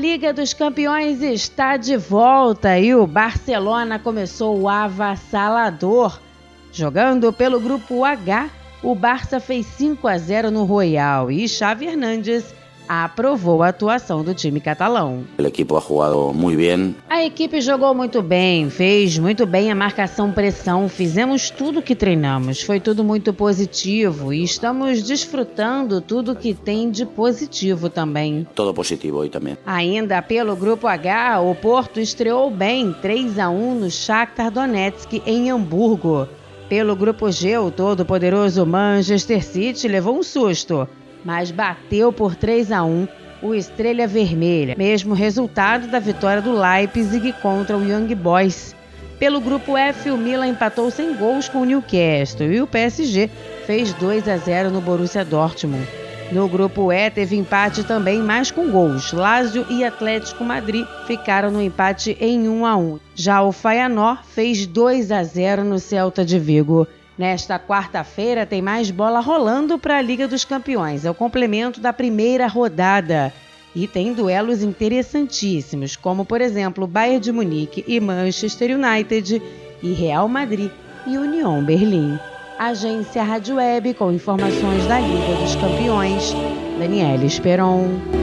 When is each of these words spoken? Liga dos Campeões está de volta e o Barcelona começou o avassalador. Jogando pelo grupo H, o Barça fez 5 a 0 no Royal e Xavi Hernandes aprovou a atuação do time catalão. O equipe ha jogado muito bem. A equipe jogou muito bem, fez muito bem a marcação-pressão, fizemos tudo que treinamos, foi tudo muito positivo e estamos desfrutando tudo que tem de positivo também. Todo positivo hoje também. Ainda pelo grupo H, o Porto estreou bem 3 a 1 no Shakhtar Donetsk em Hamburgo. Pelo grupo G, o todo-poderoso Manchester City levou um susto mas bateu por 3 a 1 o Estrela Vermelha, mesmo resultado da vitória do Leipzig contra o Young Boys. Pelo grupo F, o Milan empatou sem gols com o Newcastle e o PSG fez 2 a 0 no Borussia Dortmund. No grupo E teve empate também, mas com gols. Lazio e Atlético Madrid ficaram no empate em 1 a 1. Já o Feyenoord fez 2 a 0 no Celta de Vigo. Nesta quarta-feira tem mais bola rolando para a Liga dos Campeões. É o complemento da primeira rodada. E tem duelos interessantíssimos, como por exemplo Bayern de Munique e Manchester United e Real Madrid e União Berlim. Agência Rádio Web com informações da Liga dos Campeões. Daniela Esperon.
Liga 0.00 0.32
dos 0.32 0.54
Campeões 0.54 1.20
está 1.20 1.76
de 1.76 1.94
volta 1.94 2.78
e 2.78 2.94
o 2.94 3.06
Barcelona 3.06 3.98
começou 3.98 4.58
o 4.58 4.66
avassalador. 4.66 6.18
Jogando 6.72 7.30
pelo 7.34 7.60
grupo 7.60 8.02
H, 8.02 8.48
o 8.82 8.94
Barça 8.94 9.38
fez 9.38 9.66
5 9.66 10.08
a 10.08 10.16
0 10.16 10.50
no 10.50 10.64
Royal 10.64 11.30
e 11.30 11.46
Xavi 11.46 11.84
Hernandes 11.84 12.54
aprovou 12.90 13.62
a 13.62 13.68
atuação 13.68 14.24
do 14.24 14.34
time 14.34 14.60
catalão. 14.60 15.22
O 15.38 15.42
equipe 15.46 15.72
ha 15.72 15.80
jogado 15.80 16.32
muito 16.34 16.58
bem. 16.58 16.96
A 17.08 17.24
equipe 17.24 17.60
jogou 17.60 17.94
muito 17.94 18.20
bem, 18.20 18.68
fez 18.68 19.16
muito 19.16 19.46
bem 19.46 19.70
a 19.70 19.76
marcação-pressão, 19.76 20.88
fizemos 20.88 21.50
tudo 21.50 21.80
que 21.80 21.94
treinamos, 21.94 22.60
foi 22.60 22.80
tudo 22.80 23.04
muito 23.04 23.32
positivo 23.32 24.32
e 24.32 24.42
estamos 24.42 25.04
desfrutando 25.04 26.00
tudo 26.00 26.34
que 26.34 26.52
tem 26.52 26.90
de 26.90 27.06
positivo 27.06 27.88
também. 27.88 28.44
Todo 28.56 28.74
positivo 28.74 29.18
hoje 29.18 29.30
também. 29.30 29.56
Ainda 29.64 30.20
pelo 30.20 30.56
grupo 30.56 30.88
H, 30.88 31.40
o 31.42 31.54
Porto 31.54 32.00
estreou 32.00 32.50
bem 32.50 32.92
3 33.00 33.38
a 33.38 33.48
1 33.48 33.74
no 33.76 33.88
Shakhtar 33.88 34.50
Donetsk 34.50 35.22
em 35.24 35.48
Hamburgo. 35.48 36.26
Pelo 36.68 36.96
grupo 36.96 37.30
G, 37.30 37.56
o 37.58 37.70
todo-poderoso 37.70 38.66
Manchester 38.66 39.44
City 39.44 39.86
levou 39.86 40.18
um 40.18 40.24
susto 40.24 40.88
mas 41.24 41.50
bateu 41.50 42.12
por 42.12 42.34
3 42.34 42.72
a 42.72 42.84
1 42.84 43.08
o 43.42 43.54
Estrela 43.54 44.06
Vermelha, 44.06 44.74
mesmo 44.76 45.14
resultado 45.14 45.86
da 45.88 45.98
vitória 45.98 46.42
do 46.42 46.52
Leipzig 46.52 47.32
contra 47.40 47.76
o 47.76 47.82
Young 47.82 48.14
Boys. 48.14 48.74
Pelo 49.18 49.40
grupo 49.40 49.76
F, 49.76 50.10
o 50.10 50.16
Milan 50.16 50.48
empatou 50.48 50.90
sem 50.90 51.14
gols 51.14 51.48
com 51.48 51.60
o 51.60 51.64
Newcastle 51.64 52.52
e 52.52 52.60
o 52.60 52.66
PSG 52.66 53.30
fez 53.66 53.92
2 53.94 54.28
a 54.28 54.36
0 54.36 54.70
no 54.70 54.80
Borussia 54.80 55.24
Dortmund. 55.24 55.86
No 56.32 56.48
grupo 56.48 56.92
E 56.92 57.10
teve 57.10 57.36
empate 57.36 57.82
também, 57.82 58.20
mas 58.20 58.52
com 58.52 58.70
gols. 58.70 59.12
Lazio 59.12 59.66
e 59.68 59.84
Atlético 59.84 60.44
Madrid 60.44 60.86
ficaram 61.06 61.50
no 61.50 61.60
empate 61.60 62.16
em 62.20 62.48
1 62.48 62.64
a 62.64 62.76
1. 62.76 63.00
Já 63.16 63.42
o 63.42 63.50
Feyenoord 63.50 64.20
fez 64.28 64.64
2 64.64 65.10
a 65.10 65.24
0 65.24 65.64
no 65.64 65.80
Celta 65.80 66.24
de 66.24 66.38
Vigo. 66.38 66.86
Nesta 67.20 67.58
quarta-feira 67.58 68.46
tem 68.46 68.62
mais 68.62 68.90
bola 68.90 69.20
rolando 69.20 69.78
para 69.78 69.98
a 69.98 70.00
Liga 70.00 70.26
dos 70.26 70.42
Campeões. 70.42 71.04
É 71.04 71.10
o 71.10 71.14
complemento 71.14 71.78
da 71.78 71.92
primeira 71.92 72.46
rodada. 72.46 73.30
E 73.76 73.86
tem 73.86 74.14
duelos 74.14 74.62
interessantíssimos, 74.62 75.96
como 75.96 76.24
por 76.24 76.40
exemplo 76.40 76.86
Bayern 76.86 77.20
de 77.20 77.30
Munique 77.30 77.84
e 77.86 78.00
Manchester 78.00 78.74
United 78.74 79.42
e 79.82 79.92
Real 79.92 80.26
Madrid 80.28 80.70
e 81.06 81.18
União 81.18 81.62
Berlim. 81.62 82.18
Agência 82.58 83.22
Rádio 83.22 83.56
Web 83.56 83.92
com 83.92 84.10
informações 84.10 84.86
da 84.86 84.98
Liga 84.98 85.34
dos 85.42 85.56
Campeões. 85.56 86.34
Daniela 86.78 87.26
Esperon. 87.26 88.19